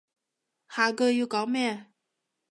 [0.67, 1.91] 下句要講咩？